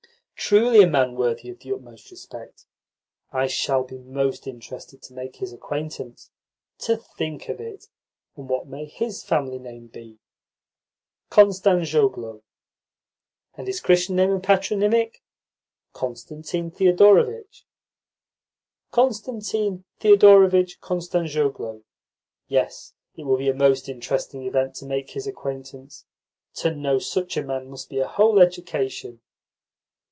"Truly 0.43 0.81
a 0.81 0.87
man 0.87 1.15
worthy 1.15 1.49
of 1.49 1.59
the 1.59 1.71
utmost 1.71 2.09
respect! 2.11 2.65
I 3.31 3.45
shall 3.47 3.83
be 3.85 3.99
most 3.99 4.47
interested 4.47 5.01
to 5.03 5.13
make 5.13 5.35
his 5.37 5.53
acquaintance. 5.53 6.29
To 6.79 6.97
think 6.97 7.47
of 7.47 7.61
it! 7.61 7.87
And 8.35 8.49
what 8.49 8.67
may 8.67 8.83
his 8.85 9.23
family 9.23 9.59
name 9.59 9.87
be?" 9.87 10.17
"Kostanzhoglo." 11.29 12.41
"And 13.55 13.67
his 13.67 13.79
Christian 13.79 14.15
name 14.17 14.31
and 14.31 14.43
patronymic?" 14.43 15.21
"Constantine 15.93 16.69
Thedorovitch." 16.71 17.65
"Constantine 18.89 19.85
Thedorovitch 20.01 20.81
Kostanzhoglo. 20.81 21.83
Yes, 22.47 22.93
it 23.15 23.23
will 23.25 23.37
be 23.37 23.47
a 23.47 23.53
most 23.53 23.87
interesting 23.87 24.43
event 24.43 24.73
to 24.77 24.85
make 24.85 25.11
his 25.11 25.27
acquaintance. 25.27 26.05
To 26.55 26.75
know 26.75 26.97
such 26.99 27.37
a 27.37 27.43
man 27.43 27.69
must 27.69 27.89
be 27.89 27.99
a 27.99 28.07
whole 28.07 28.41
education." 28.41 29.21